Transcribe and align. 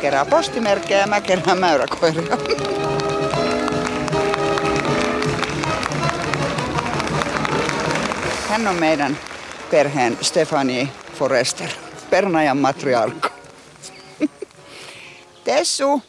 kerää 0.00 0.24
postimerkkejä 0.24 1.00
ja 1.00 1.06
mä 1.06 1.20
kerään 1.20 1.58
mäyräkoiria. 1.58 2.36
Hän 8.48 8.66
on 8.68 8.76
meidän 8.76 9.18
perheen 9.70 10.18
Stefani 10.22 10.92
Forester, 11.18 11.70
Pernajan 12.10 12.56
matriarkka. 12.58 13.30
Tessu! 15.44 16.02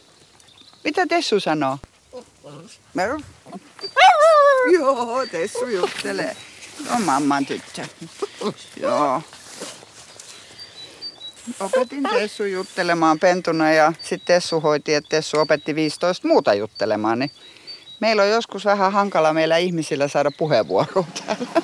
Mitä 0.84 1.06
Tessu 1.06 1.40
sanoo? 1.40 1.78
Mä- 2.94 3.02
Joo, 4.72 5.26
Tessu 5.30 5.66
juttelee. 5.66 6.36
On 6.94 7.02
mamman 7.02 7.46
tyttö. 7.46 7.82
Joo. 8.80 9.22
Opetin 11.60 12.02
Tessu 12.02 12.44
juttelemaan 12.44 13.18
pentuna 13.18 13.72
ja 13.72 13.92
sitten 14.02 14.34
Tessu 14.34 14.60
hoiti, 14.60 14.94
että 14.94 15.08
Tessu 15.08 15.38
opetti 15.38 15.74
15 15.74 16.28
muuta 16.28 16.54
juttelemaan. 16.54 17.18
Niin 17.18 17.30
meillä 18.00 18.22
on 18.22 18.28
joskus 18.28 18.64
vähän 18.64 18.92
hankala 18.92 19.32
meillä 19.32 19.56
ihmisillä 19.56 20.08
saada 20.08 20.30
puheenvuoroa 20.30 21.06
täällä. 21.26 21.62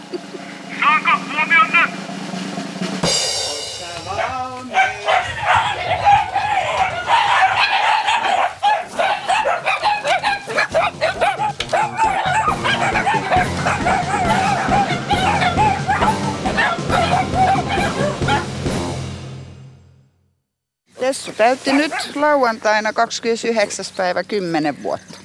Tessu 21.06 21.32
täytti 21.32 21.72
nyt 21.72 21.92
lauantaina 22.14 22.92
29. 22.92 23.84
päivä 23.96 24.24
10 24.24 24.82
vuotta. 24.82 25.18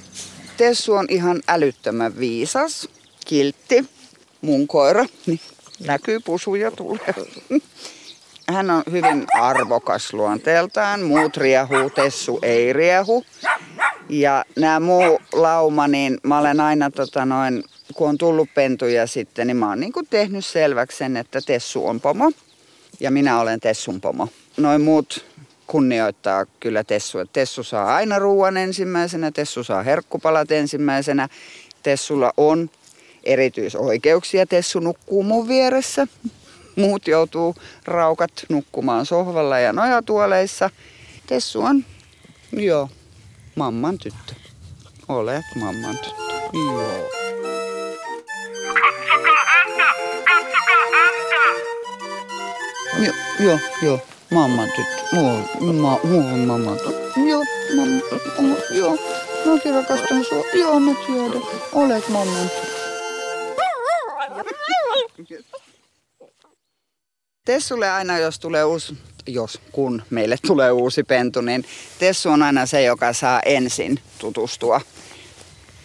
Tessu 0.56 0.94
on 0.94 1.06
ihan 1.08 1.42
älyttömän 1.48 2.18
viisas, 2.18 2.88
kiltti, 3.26 3.84
mun 4.40 4.66
koira, 4.66 5.04
niin 5.26 5.40
näkyy 5.86 6.20
pusuja 6.20 6.70
tulee. 6.70 7.14
Hän 8.48 8.70
on 8.70 8.82
hyvin 8.90 9.26
arvokas 9.40 10.12
luonteeltaan, 10.12 11.02
muut 11.02 11.36
riehuu, 11.36 11.90
Tessu 11.90 12.38
ei 12.42 12.72
riehu. 12.72 13.24
Ja 14.08 14.44
nämä 14.56 14.80
muu 14.80 15.20
lauma, 15.32 15.88
niin 15.88 16.18
mä 16.22 16.38
olen 16.38 16.60
aina 16.60 16.90
tota 16.90 17.26
noin, 17.26 17.64
kun 17.94 18.08
on 18.08 18.18
tullut 18.18 18.48
pentuja 18.54 19.06
sitten, 19.06 19.46
niin 19.46 19.56
mä 19.56 19.68
oon 19.68 19.80
niin 19.80 19.92
tehnyt 20.10 20.46
selväksi 20.46 20.98
sen, 20.98 21.16
että 21.16 21.40
Tessu 21.46 21.86
on 21.86 22.00
pomo 22.00 22.32
ja 23.00 23.10
minä 23.10 23.40
olen 23.40 23.60
Tessun 23.60 24.00
pomo. 24.00 24.28
Noin 24.56 24.80
muut 24.80 25.31
kunnioittaa 25.72 26.46
kyllä 26.60 26.84
Tessu. 26.84 27.18
Tessu 27.32 27.62
saa 27.62 27.94
aina 27.94 28.18
ruoan 28.18 28.56
ensimmäisenä, 28.56 29.30
Tessu 29.30 29.64
saa 29.64 29.82
herkkupalat 29.82 30.50
ensimmäisenä. 30.50 31.28
Tessulla 31.82 32.32
on 32.36 32.70
erityisoikeuksia. 33.24 34.46
Tessu 34.46 34.80
nukkuu 34.80 35.22
mun 35.22 35.48
vieressä. 35.48 36.06
Muut 36.76 37.08
joutuu 37.08 37.54
raukat 37.84 38.30
nukkumaan 38.48 39.06
sohvalla 39.06 39.58
ja 39.58 39.72
nojatuoleissa. 39.72 40.70
Tessu 41.26 41.60
on, 41.60 41.84
joo, 42.52 42.88
mamman 43.56 43.98
tyttö. 43.98 44.34
Olet 45.08 45.44
mamman 45.60 45.98
tyttö. 45.98 46.22
Joo. 46.52 47.10
Katsokaa 48.74 49.44
häntä! 49.46 49.84
Katsokaa 50.24 50.84
häntä! 50.92 51.42
Joo, 53.04 53.14
joo, 53.40 53.58
joo. 53.82 54.11
Mamman 54.32 54.68
tyttö. 54.76 55.02
Muu, 55.12 55.72
ma, 55.72 56.00
muu 56.04 56.22
tyttö. 56.76 57.20
Joo, 57.28 57.44
mamma, 57.76 58.56
joo. 58.70 58.98
Mäkin 59.46 59.74
rakastan 59.74 60.24
sua. 60.24 60.44
Joo, 60.54 60.80
mä 60.80 60.92
tiedän. 61.06 61.42
Olet 61.72 62.08
mamman. 62.08 62.50
Tessulle 67.44 67.90
aina, 67.90 68.18
jos 68.18 68.38
tulee 68.38 68.64
uusi, 68.64 68.96
jos 69.26 69.60
kun 69.72 70.02
meille 70.10 70.36
tulee 70.46 70.70
uusi 70.70 71.02
pentu, 71.02 71.40
niin 71.40 71.64
Tessu 71.98 72.28
on 72.30 72.42
aina 72.42 72.66
se, 72.66 72.82
joka 72.82 73.12
saa 73.12 73.40
ensin 73.40 73.98
tutustua 74.18 74.80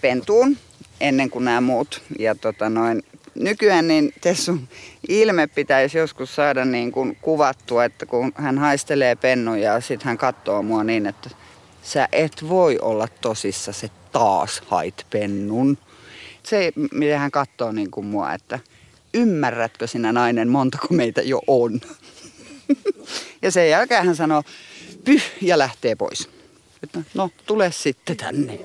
pentuun 0.02 0.58
ennen 1.00 1.30
kuin 1.30 1.46
nämä 1.46 1.62
muut. 1.62 2.02
Ja 2.20 2.36
tota 2.36 2.70
noin, 2.70 3.04
nykyään 3.36 3.88
niin 3.88 4.14
Tessun 4.22 4.68
ilme 5.08 5.48
pitäisi 5.48 5.98
joskus 5.98 6.36
saada 6.36 6.66
niin 6.66 6.92
kuin 6.92 7.18
kuvattua, 7.22 7.86
että 7.86 8.06
kun 8.06 8.32
hän 8.36 8.58
haistelee 8.58 9.16
pennun 9.16 9.60
ja 9.62 9.82
sitten 9.82 10.06
hän 10.06 10.18
katsoo 10.18 10.62
mua 10.62 10.84
niin, 10.84 11.06
että 11.06 11.30
sä 11.84 12.08
et 12.12 12.50
voi 12.50 12.80
olla 12.82 13.08
tosissa 13.22 13.74
se 13.74 13.90
taas 14.12 14.62
hait 14.68 15.06
pennun. 15.10 15.78
Se, 16.44 16.72
miten 16.92 17.20
hän 17.20 17.32
katsoo 17.32 17.72
niin 17.72 17.92
kuin 17.92 18.06
mua, 18.06 18.34
että 18.34 18.60
ymmärrätkö 19.14 19.88
sinä 19.88 20.12
nainen, 20.12 20.50
montako 20.50 20.88
meitä 20.90 21.22
jo 21.22 21.42
on. 21.48 21.82
ja 23.42 23.52
sen 23.52 23.70
jälkeen 23.70 24.06
hän 24.06 24.16
sanoo, 24.16 24.44
pyh, 25.04 25.24
ja 25.42 25.58
lähtee 25.58 25.96
pois. 25.96 26.30
Että 26.84 27.00
no, 27.14 27.30
tule 27.46 27.72
sitten 27.72 28.18
tänne. 28.18 28.60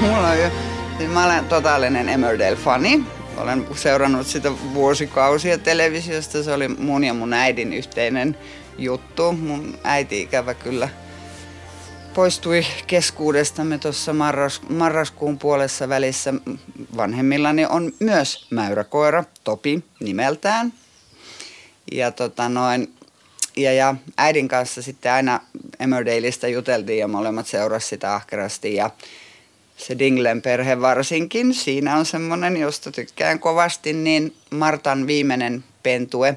Mulla 0.00 0.28
on 0.28 0.38
jo, 0.38 0.50
siis 0.98 1.10
mä 1.10 1.24
olen 1.24 1.44
totaalinen 1.44 2.08
Emmerdale-fani. 2.08 3.04
Olen 3.36 3.66
seurannut 3.74 4.26
sitä 4.26 4.52
vuosikausia 4.74 5.58
televisiosta. 5.58 6.42
Se 6.42 6.52
oli 6.52 6.68
mun 6.68 7.04
ja 7.04 7.14
mun 7.14 7.32
äidin 7.32 7.72
yhteinen 7.72 8.38
juttu. 8.78 9.32
Mun 9.32 9.78
äiti 9.84 10.20
ikävä 10.22 10.54
kyllä 10.54 10.88
poistui 12.14 12.66
keskuudestamme 12.86 13.78
tuossa 13.78 14.12
marras, 14.12 14.62
marraskuun 14.68 15.38
puolessa 15.38 15.88
välissä. 15.88 16.34
Vanhemmillani 16.96 17.66
on 17.66 17.92
myös 18.00 18.46
mäyräkoira, 18.50 19.24
Topi 19.44 19.84
nimeltään. 20.00 20.72
Ja, 21.92 22.10
tota 22.10 22.48
noin, 22.48 22.94
ja, 23.56 23.72
ja 23.72 23.94
äidin 24.16 24.48
kanssa 24.48 24.82
sitten 24.82 25.12
aina 25.12 25.40
Emmerdaleista 25.80 26.48
juteltiin 26.48 26.98
ja 26.98 27.08
molemmat 27.08 27.46
seurasi 27.46 27.88
sitä 27.88 28.14
ahkerasti. 28.14 28.74
Ja 28.74 28.90
se 29.78 29.98
Dinglen 29.98 30.42
perhe 30.42 30.80
varsinkin, 30.80 31.54
siinä 31.54 31.96
on 31.96 32.06
semmoinen, 32.06 32.56
josta 32.56 32.92
tykkään 32.92 33.38
kovasti, 33.38 33.92
niin 33.92 34.36
Martan 34.50 35.06
viimeinen 35.06 35.64
pentue, 35.82 36.36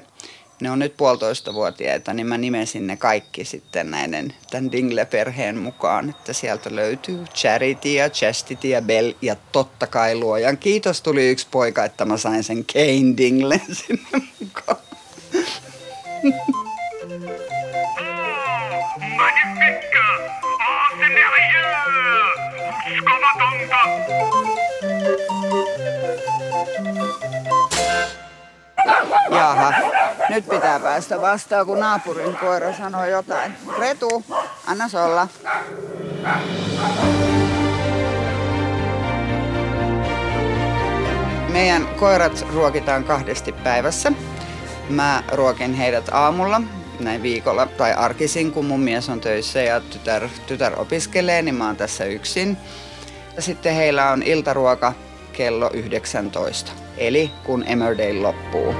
ne 0.60 0.70
on 0.70 0.78
nyt 0.78 0.96
puolitoista 0.96 1.54
vuotiaita, 1.54 2.14
niin 2.14 2.26
mä 2.26 2.38
nimesin 2.38 2.86
ne 2.86 2.96
kaikki 2.96 3.44
sitten 3.44 3.90
näiden 3.90 4.34
tämän 4.50 4.72
Dingle-perheen 4.72 5.58
mukaan, 5.58 6.10
että 6.10 6.32
sieltä 6.32 6.76
löytyy 6.76 7.24
Charity 7.34 7.92
ja 7.92 8.10
Chastity 8.10 8.68
ja 8.68 8.82
Bell 8.82 9.12
ja 9.22 9.36
totta 9.52 9.86
kai 9.86 10.14
luojan. 10.14 10.58
Kiitos 10.58 11.02
tuli 11.02 11.30
yksi 11.30 11.46
poika, 11.50 11.84
että 11.84 12.04
mä 12.04 12.16
sain 12.16 12.44
sen 12.44 12.64
Kane 12.72 13.16
Dinglen 13.16 13.62
sinne 13.86 14.22
mukaan. 14.40 14.78
Jaha, 29.30 29.72
nyt 30.28 30.48
pitää 30.48 30.80
päästä 30.80 31.20
vastaan, 31.20 31.66
kun 31.66 31.80
naapurin 31.80 32.36
koira 32.36 32.72
sanoo 32.72 33.04
jotain. 33.04 33.54
Retu, 33.78 34.24
anna 34.66 34.84
olla. 35.04 35.28
Meidän 41.48 41.86
koirat 41.86 42.46
ruokitaan 42.54 43.04
kahdesti 43.04 43.52
päivässä. 43.52 44.12
Mä 44.88 45.22
ruokin 45.32 45.74
heidät 45.74 46.08
aamulla, 46.12 46.60
näin 47.00 47.22
viikolla 47.22 47.66
tai 47.66 47.92
arkisin, 47.92 48.52
kun 48.52 48.64
mun 48.64 48.80
mies 48.80 49.08
on 49.08 49.20
töissä 49.20 49.62
ja 49.62 49.80
tytär, 49.80 50.28
tytär 50.46 50.80
opiskelee, 50.80 51.42
niin 51.42 51.54
mä 51.54 51.66
oon 51.66 51.76
tässä 51.76 52.04
yksin. 52.04 52.56
Ja 53.36 53.42
sitten 53.42 53.74
heillä 53.74 54.10
on 54.10 54.22
iltaruoka 54.22 54.92
kello 55.32 55.70
19, 55.72 56.72
eli 56.96 57.30
kun 57.44 57.64
Emmerdale 57.66 58.20
loppuu. 58.20 58.74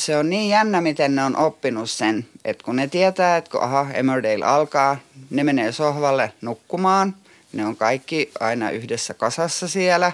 se 0.00 0.16
on 0.16 0.30
niin 0.30 0.48
jännä, 0.48 0.80
miten 0.80 1.14
ne 1.14 1.24
on 1.24 1.36
oppinut 1.36 1.90
sen, 1.90 2.26
että 2.44 2.64
kun 2.64 2.76
ne 2.76 2.88
tietää, 2.88 3.36
että 3.36 3.50
kun 3.50 3.62
aha, 3.62 3.86
Emmerdale 3.94 4.44
alkaa, 4.44 4.96
ne 5.30 5.44
menee 5.44 5.72
sohvalle 5.72 6.32
nukkumaan. 6.40 7.14
Ne 7.52 7.66
on 7.66 7.76
kaikki 7.76 8.30
aina 8.40 8.70
yhdessä 8.70 9.14
kasassa 9.14 9.68
siellä. 9.68 10.12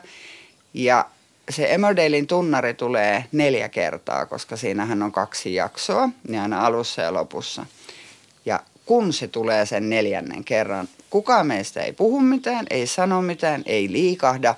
Ja 0.75 1.07
se 1.51 1.75
Emmerdalein 1.75 2.27
tunnari 2.27 2.75
tulee 2.75 3.25
neljä 3.33 3.69
kertaa, 3.69 4.27
koska 4.27 4.57
siinähän 4.57 5.03
on 5.03 5.13
kaksi 5.13 5.55
jaksoa, 5.55 6.09
niin 6.29 6.41
aina 6.41 6.67
alussa 6.67 7.03
ja 7.03 7.13
lopussa. 7.13 7.67
Ja 8.47 8.61
kun 8.87 9.13
se 9.13 9.29
tulee 9.29 9.67
sen 9.67 9.91
neljännen 9.91 10.45
kerran, 10.45 10.89
kukaan 11.11 11.47
meistä 11.47 11.83
ei 11.83 11.93
puhu 11.93 12.21
mitään, 12.21 12.67
ei 12.71 12.87
sano 12.87 13.23
mitään, 13.23 13.63
ei 13.67 13.93
liikahda, 13.93 14.55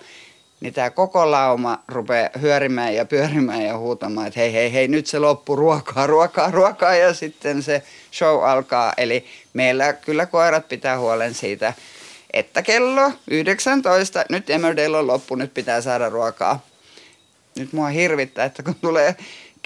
niin 0.61 0.75
tämä 0.75 0.90
koko 0.90 1.31
lauma 1.31 1.82
rupeaa 1.88 2.31
hyörimään 2.40 2.94
ja 2.94 3.05
pyörimään 3.05 3.64
ja 3.64 3.79
huutamaan, 3.79 4.26
että 4.26 4.40
hei, 4.40 4.52
hei, 4.52 4.73
hei, 4.73 4.88
nyt 4.88 5.06
se 5.06 5.19
loppu, 5.19 5.56
ruokaa, 5.56 6.06
ruokaa, 6.06 6.50
ruokaa 6.50 6.94
ja 6.94 7.14
sitten 7.14 7.62
se 7.62 7.82
show 8.12 8.44
alkaa. 8.44 8.93
Eli 8.96 9.25
meillä 9.52 9.93
kyllä 9.93 10.26
koirat 10.26 10.69
pitää 10.69 10.99
huolen 10.99 11.35
siitä, 11.35 11.73
että 12.32 12.62
kello 12.62 13.12
19, 13.31 14.25
nyt 14.29 14.50
Emmerdale 14.50 14.99
on 14.99 15.06
loppu, 15.06 15.35
nyt 15.35 15.55
pitää 15.55 15.81
saada 15.81 16.08
ruokaa. 16.08 16.67
Nyt 17.56 17.73
mua 17.73 17.88
hirvittää, 17.88 18.44
että 18.44 18.62
kun 18.62 18.75
tulee 18.75 19.17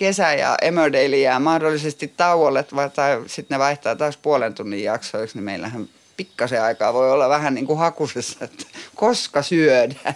kesä 0.03 0.33
ja 0.33 0.55
Emmerdale 0.63 1.17
jää 1.17 1.41
mahdollisesti 1.41 2.09
tauolle 2.17 2.65
tai 2.95 3.23
sitten 3.27 3.55
ne 3.55 3.59
vaihtaa 3.59 3.97
taas 3.97 4.17
puolen 4.17 4.55
tunnin 4.55 4.85
jaksoiksi, 4.85 5.37
niin 5.37 5.45
meillähän 5.45 5.89
pikkasen 6.17 6.63
aikaa 6.63 6.93
voi 6.93 7.13
olla 7.13 7.29
vähän 7.29 7.55
niin 7.55 7.67
kuin 7.67 7.79
hakusessa, 7.79 8.45
että 8.45 8.65
koska 8.95 9.43
syödään. 9.43 10.15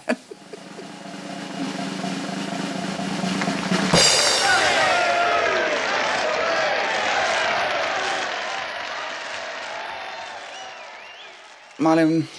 Mä 11.77 11.91
olin 11.91 12.29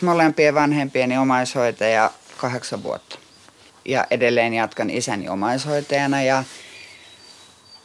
molempien 0.00 0.54
vanhempieni 0.54 1.18
omaishoitaja 1.18 2.10
kahdeksan 2.36 2.82
vuotta. 2.82 3.18
Ja 3.84 4.06
edelleen 4.10 4.54
jatkan 4.54 4.90
isäni 4.90 5.28
omaishoitajana. 5.28 6.22
Ja 6.22 6.44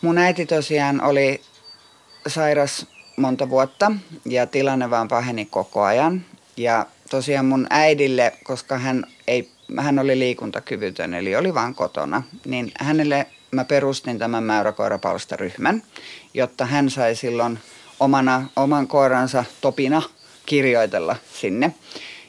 mun 0.03 0.17
äiti 0.17 0.45
tosiaan 0.45 1.01
oli 1.01 1.41
sairas 2.27 2.87
monta 3.17 3.49
vuotta 3.49 3.91
ja 4.25 4.47
tilanne 4.47 4.89
vaan 4.89 5.07
paheni 5.07 5.45
koko 5.45 5.83
ajan. 5.83 6.25
Ja 6.57 6.85
tosiaan 7.09 7.45
mun 7.45 7.67
äidille, 7.69 8.33
koska 8.43 8.77
hän, 8.77 9.05
ei, 9.27 9.49
hän 9.79 9.99
oli 9.99 10.19
liikuntakyvytön, 10.19 11.13
eli 11.13 11.35
oli 11.35 11.53
vaan 11.53 11.75
kotona, 11.75 12.23
niin 12.45 12.71
hänelle 12.79 13.27
mä 13.51 13.65
perustin 13.65 14.19
tämän 14.19 14.43
mäyräkoirapalstaryhmän, 14.43 15.83
jotta 16.33 16.65
hän 16.65 16.89
sai 16.89 17.15
silloin 17.15 17.59
omana, 17.99 18.47
oman 18.55 18.87
koiransa 18.87 19.45
Topina 19.61 20.01
kirjoitella 20.45 21.15
sinne. 21.33 21.73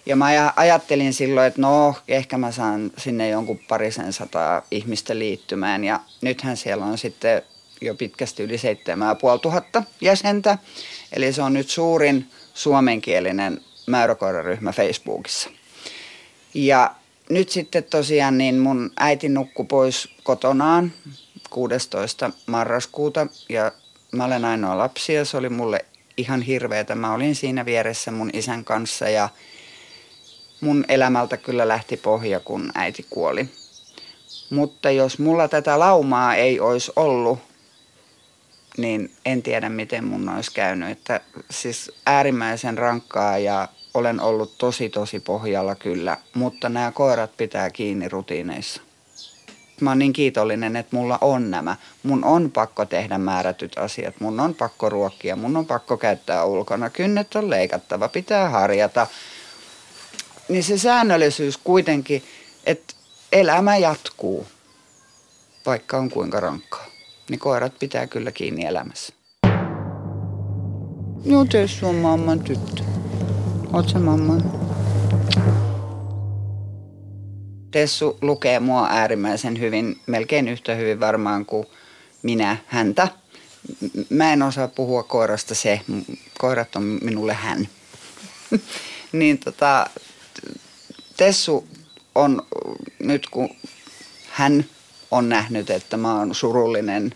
Ja 0.06 0.16
mä 0.16 0.52
ajattelin 0.56 1.14
silloin, 1.14 1.46
että 1.46 1.60
no, 1.60 1.94
ehkä 2.08 2.38
mä 2.38 2.52
saan 2.52 2.90
sinne 2.98 3.28
jonkun 3.28 3.60
parisen 3.68 4.12
sataa 4.12 4.62
ihmistä 4.70 5.18
liittymään. 5.18 5.84
Ja 5.84 6.00
nythän 6.20 6.56
siellä 6.56 6.84
on 6.84 6.98
sitten 6.98 7.42
jo 7.80 7.94
pitkästi 7.94 8.42
yli 8.42 8.58
7500 8.58 9.82
jäsentä. 10.00 10.58
Eli 11.12 11.32
se 11.32 11.42
on 11.42 11.52
nyt 11.52 11.70
suurin 11.70 12.30
suomenkielinen 12.54 13.60
mäyräkoiraryhmä 13.86 14.72
Facebookissa. 14.72 15.50
Ja 16.54 16.94
nyt 17.30 17.48
sitten 17.48 17.84
tosiaan 17.84 18.38
niin 18.38 18.58
mun 18.58 18.90
äiti 18.96 19.28
nukkui 19.28 19.66
pois 19.66 20.08
kotonaan 20.22 20.92
16. 21.50 22.30
marraskuuta 22.46 23.26
ja 23.48 23.72
mä 24.12 24.24
olen 24.24 24.44
ainoa 24.44 24.78
lapsi 24.78 25.14
ja 25.14 25.24
se 25.24 25.36
oli 25.36 25.48
mulle 25.48 25.84
ihan 26.16 26.42
hirveetä. 26.42 26.94
Mä 26.94 27.14
olin 27.14 27.34
siinä 27.34 27.64
vieressä 27.64 28.10
mun 28.10 28.30
isän 28.32 28.64
kanssa 28.64 29.08
ja 29.08 29.28
mun 30.60 30.84
elämältä 30.88 31.36
kyllä 31.36 31.68
lähti 31.68 31.96
pohja, 31.96 32.40
kun 32.40 32.72
äiti 32.74 33.06
kuoli. 33.10 33.48
Mutta 34.50 34.90
jos 34.90 35.18
mulla 35.18 35.48
tätä 35.48 35.78
laumaa 35.78 36.34
ei 36.34 36.60
olisi 36.60 36.92
ollut, 36.96 37.38
niin 38.76 39.12
en 39.24 39.42
tiedä 39.42 39.68
miten 39.68 40.04
mun 40.04 40.28
olisi 40.28 40.52
käynyt. 40.54 40.90
Että 40.90 41.20
siis 41.50 41.92
äärimmäisen 42.06 42.78
rankkaa 42.78 43.38
ja 43.38 43.68
olen 43.94 44.20
ollut 44.20 44.58
tosi 44.58 44.88
tosi 44.88 45.20
pohjalla 45.20 45.74
kyllä, 45.74 46.16
mutta 46.34 46.68
nämä 46.68 46.92
koirat 46.92 47.36
pitää 47.36 47.70
kiinni 47.70 48.08
rutiineissa. 48.08 48.82
Mä 49.80 49.90
oon 49.90 49.98
niin 49.98 50.12
kiitollinen, 50.12 50.76
että 50.76 50.96
mulla 50.96 51.18
on 51.20 51.50
nämä. 51.50 51.76
Mun 52.02 52.24
on 52.24 52.50
pakko 52.50 52.84
tehdä 52.84 53.18
määrätyt 53.18 53.78
asiat, 53.78 54.20
mun 54.20 54.40
on 54.40 54.54
pakko 54.54 54.88
ruokkia, 54.88 55.36
mun 55.36 55.56
on 55.56 55.66
pakko 55.66 55.96
käyttää 55.96 56.44
ulkona. 56.44 56.90
Kynnet 56.90 57.34
on 57.34 57.50
leikattava, 57.50 58.08
pitää 58.08 58.48
harjata. 58.48 59.06
Niin 60.48 60.64
se 60.64 60.78
säännöllisyys 60.78 61.56
kuitenkin, 61.56 62.22
että 62.66 62.94
elämä 63.32 63.76
jatkuu, 63.76 64.46
vaikka 65.66 65.96
on 65.96 66.10
kuinka 66.10 66.40
rankkaa. 66.40 66.93
Niin 67.30 67.40
koirat 67.40 67.78
pitää 67.78 68.06
kyllä 68.06 68.32
kiinni 68.32 68.64
elämässä. 68.64 69.12
Joo, 71.24 71.44
tee 71.44 71.68
sun 71.68 71.94
mamman 71.94 72.40
tyttö. 72.40 72.82
Oot 73.72 73.88
se 73.88 73.98
mamman? 73.98 74.42
Tessu 77.70 78.18
lukee 78.22 78.60
mua 78.60 78.88
äärimmäisen 78.90 79.60
hyvin, 79.60 80.00
melkein 80.06 80.48
yhtä 80.48 80.74
hyvin 80.74 81.00
varmaan 81.00 81.46
kuin 81.46 81.66
minä 82.22 82.56
häntä. 82.66 83.08
Mä 84.10 84.32
en 84.32 84.42
osaa 84.42 84.68
puhua 84.68 85.02
koirasta 85.02 85.54
se, 85.54 85.80
koirat 86.38 86.76
on 86.76 86.82
minulle 86.82 87.34
hän. 87.34 87.68
niin 89.12 89.38
tota, 89.38 89.90
Tessu 91.16 91.68
on 92.14 92.46
nyt 92.98 93.26
kun 93.30 93.48
hän 94.30 94.64
on 95.14 95.28
nähnyt, 95.28 95.70
että 95.70 95.96
mä 95.96 96.18
oon 96.18 96.34
surullinen 96.34 97.14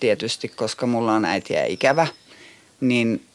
tietysti, 0.00 0.48
koska 0.48 0.86
mulla 0.86 1.12
on 1.12 1.24
äitiä 1.24 1.64
ikävä, 1.64 2.06
niin 2.80 3.26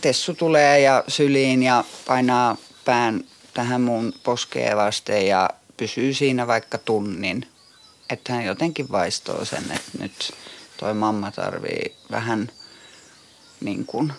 Tessu 0.00 0.34
tulee 0.34 0.80
ja 0.80 1.04
syliin 1.08 1.62
ja 1.62 1.84
painaa 2.06 2.56
pään 2.84 3.24
tähän 3.54 3.80
mun 3.80 4.12
poskeen 4.22 4.76
vasten 4.76 5.26
ja 5.26 5.50
pysyy 5.76 6.14
siinä 6.14 6.46
vaikka 6.46 6.78
tunnin. 6.78 7.48
Että 8.10 8.32
hän 8.32 8.44
jotenkin 8.44 8.92
vaistoo 8.92 9.44
sen, 9.44 9.64
että 9.64 9.90
nyt 9.98 10.32
toi 10.76 10.94
mamma 10.94 11.30
tarvii 11.30 11.96
vähän 12.10 12.50
niin 13.60 13.86
kuin 13.86 14.12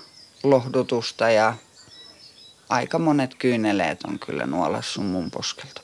lohdutusta 0.43 1.29
ja 1.29 1.53
aika 2.69 2.99
monet 2.99 3.35
kyyneleet 3.35 4.03
on 4.03 4.19
kyllä 4.19 4.45
nuolassu 4.45 5.01
mun 5.01 5.31
poskelta 5.31 5.81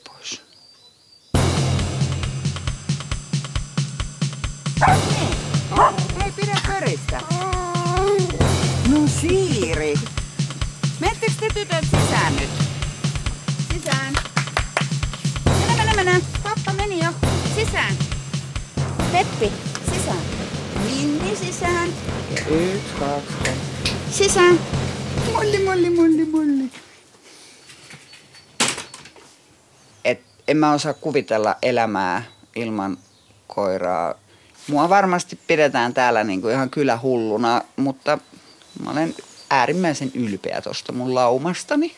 pidä 6.42 6.58
pöristä. 6.68 7.22
No 8.90 9.08
Siiri. 9.22 9.94
Menettekö 11.00 11.34
te 11.40 11.48
tytöt 11.54 11.84
sisään 11.84 12.36
nyt? 12.36 12.50
Sisään. 13.74 14.14
Mene, 15.46 15.84
mene, 15.86 16.04
mene. 16.04 16.22
Pappa 16.44 16.74
meni 16.74 17.00
jo. 17.06 17.12
Sisään. 17.56 17.96
Peppi, 19.12 19.52
sisään. 19.94 20.22
Minni 20.86 21.36
sisään. 21.36 21.90
Yksi, 22.50 22.94
kaksi, 23.00 23.34
kolme. 23.44 23.58
Sisään. 24.12 24.60
Molli, 25.34 25.64
molli, 25.64 25.90
molli, 25.90 26.26
molli. 26.26 26.72
Et 30.06 30.22
en 30.48 30.58
mä 30.58 30.74
osaa 30.74 30.94
kuvitella 30.94 31.56
elämää 31.62 32.24
ilman 32.56 32.98
koiraa. 33.48 34.16
Mua 34.68 34.90
varmasti 34.90 35.40
pidetään 35.48 35.94
täällä 35.94 36.24
niinku 36.24 36.48
ihan 36.48 36.70
kyllä 36.70 37.00
hulluna, 37.02 37.62
mutta 37.76 38.18
mä 38.84 38.92
olen 38.92 39.16
äärimmäisen 39.50 40.12
ylpeä 40.14 40.62
tosta 40.62 40.92
mun 40.94 41.16
laumastani 41.16 41.96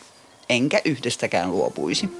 enkä 0.48 0.80
yhdestäkään 0.84 1.50
luopuisi. 1.50 2.10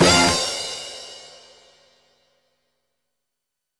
Tessa! 0.00 0.49